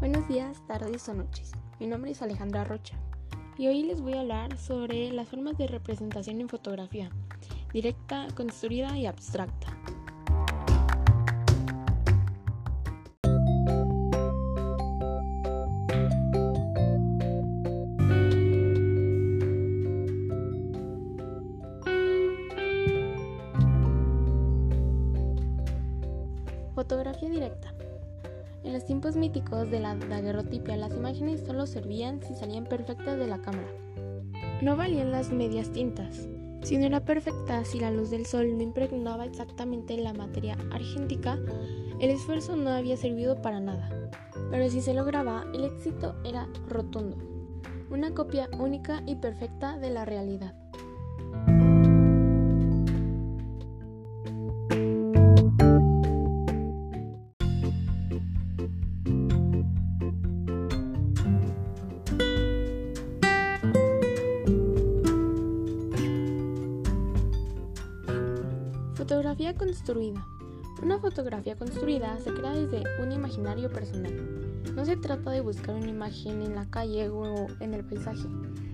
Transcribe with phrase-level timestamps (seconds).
[0.00, 1.52] Buenos días, tardes o noches.
[1.78, 2.96] Mi nombre es Alejandra Rocha
[3.56, 7.10] y hoy les voy a hablar sobre las formas de representación en fotografía,
[7.72, 9.68] directa, construida y abstracta.
[26.74, 27.74] Fotografía directa.
[28.64, 33.26] En los tiempos míticos de la daguerrotipia, las imágenes solo servían si salían perfectas de
[33.26, 33.68] la cámara.
[34.62, 36.28] No valían las medias tintas,
[36.62, 41.36] si no era perfecta si la luz del sol no impregnaba exactamente la materia argéntica,
[41.98, 43.90] el esfuerzo no había servido para nada.
[44.50, 47.16] Pero si se lograba, el éxito era rotundo,
[47.90, 50.54] una copia única y perfecta de la realidad.
[69.02, 70.24] Fotografía construida.
[70.80, 74.14] Una fotografía construida se crea desde un imaginario personal.
[74.76, 78.28] No se trata de buscar una imagen en la calle o en el paisaje.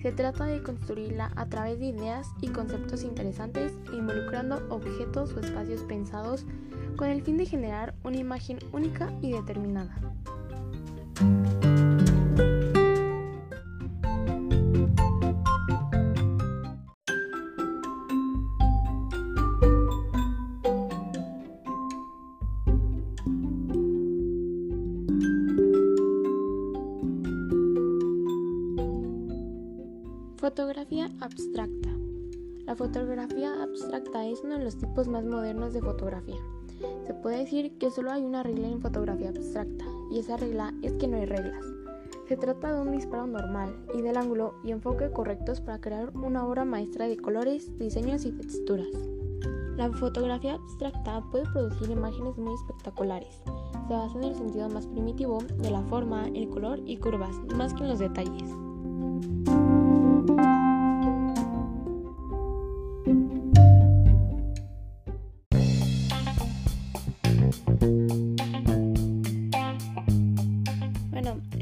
[0.00, 5.80] Se trata de construirla a través de ideas y conceptos interesantes involucrando objetos o espacios
[5.82, 6.46] pensados
[6.94, 9.98] con el fin de generar una imagen única y determinada.
[30.42, 31.88] Fotografía abstracta.
[32.66, 36.40] La fotografía abstracta es uno de los tipos más modernos de fotografía.
[37.06, 40.94] Se puede decir que solo hay una regla en fotografía abstracta, y esa regla es
[40.94, 41.64] que no hay reglas.
[42.26, 46.44] Se trata de un disparo normal y del ángulo y enfoque correctos para crear una
[46.44, 48.88] obra maestra de colores, diseños y texturas.
[49.76, 53.44] La fotografía abstracta puede producir imágenes muy espectaculares.
[53.86, 57.72] Se basa en el sentido más primitivo de la forma, el color y curvas, más
[57.74, 58.52] que en los detalles.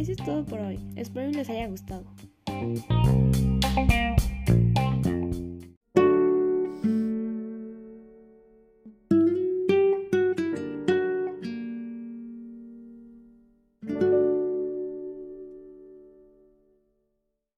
[0.00, 0.80] Eso es todo por hoy.
[0.96, 2.04] Espero les haya gustado.